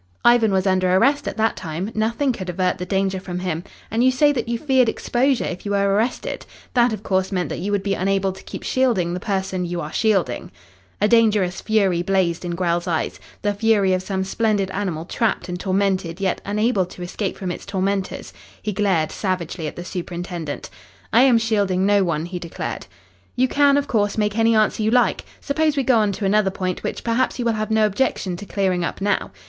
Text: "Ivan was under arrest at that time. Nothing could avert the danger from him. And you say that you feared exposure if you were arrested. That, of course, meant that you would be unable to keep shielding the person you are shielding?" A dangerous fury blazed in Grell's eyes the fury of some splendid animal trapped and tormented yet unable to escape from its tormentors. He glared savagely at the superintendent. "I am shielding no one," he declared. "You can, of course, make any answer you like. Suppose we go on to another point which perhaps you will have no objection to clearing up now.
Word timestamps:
"Ivan 0.25 0.51
was 0.51 0.65
under 0.65 0.91
arrest 0.91 1.27
at 1.27 1.37
that 1.37 1.55
time. 1.55 1.91
Nothing 1.93 2.33
could 2.33 2.49
avert 2.49 2.79
the 2.79 2.87
danger 2.87 3.19
from 3.19 3.37
him. 3.37 3.63
And 3.91 4.03
you 4.03 4.09
say 4.09 4.31
that 4.31 4.47
you 4.49 4.57
feared 4.57 4.89
exposure 4.89 5.45
if 5.45 5.63
you 5.63 5.73
were 5.73 5.93
arrested. 5.93 6.43
That, 6.73 6.91
of 6.91 7.03
course, 7.03 7.31
meant 7.31 7.49
that 7.49 7.59
you 7.59 7.71
would 7.71 7.83
be 7.83 7.93
unable 7.93 8.31
to 8.31 8.41
keep 8.43 8.63
shielding 8.63 9.13
the 9.13 9.19
person 9.19 9.63
you 9.63 9.79
are 9.79 9.93
shielding?" 9.93 10.49
A 10.99 11.07
dangerous 11.07 11.61
fury 11.61 12.01
blazed 12.01 12.43
in 12.43 12.55
Grell's 12.55 12.87
eyes 12.87 13.19
the 13.43 13.53
fury 13.53 13.93
of 13.93 14.01
some 14.01 14.23
splendid 14.23 14.71
animal 14.71 15.05
trapped 15.05 15.47
and 15.47 15.59
tormented 15.59 16.19
yet 16.19 16.41
unable 16.45 16.87
to 16.87 17.03
escape 17.03 17.37
from 17.37 17.51
its 17.51 17.63
tormentors. 17.63 18.33
He 18.59 18.73
glared 18.73 19.11
savagely 19.11 19.67
at 19.67 19.75
the 19.75 19.85
superintendent. 19.85 20.71
"I 21.13 21.21
am 21.21 21.37
shielding 21.37 21.85
no 21.85 22.03
one," 22.03 22.25
he 22.25 22.39
declared. 22.39 22.87
"You 23.35 23.47
can, 23.47 23.77
of 23.77 23.87
course, 23.87 24.17
make 24.17 24.35
any 24.35 24.55
answer 24.55 24.81
you 24.81 24.89
like. 24.89 25.25
Suppose 25.41 25.77
we 25.77 25.83
go 25.83 25.99
on 25.99 26.11
to 26.13 26.25
another 26.25 26.49
point 26.49 26.81
which 26.81 27.03
perhaps 27.03 27.37
you 27.37 27.45
will 27.45 27.53
have 27.53 27.69
no 27.69 27.85
objection 27.85 28.35
to 28.37 28.47
clearing 28.47 28.83
up 28.83 28.99
now. 28.99 29.31